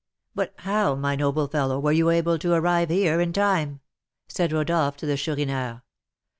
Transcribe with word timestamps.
"But 0.33 0.55
how, 0.57 0.95
my 0.95 1.15
noble 1.15 1.47
fellow, 1.47 1.79
were 1.79 1.91
you 1.91 2.09
able 2.09 2.39
to 2.39 2.53
arrive 2.53 2.89
here 2.89 3.21
in 3.21 3.31
time?" 3.31 3.81
said 4.27 4.51
Rodolph 4.51 4.97
to 4.97 5.05
the 5.05 5.15
Chourineur. 5.15 5.83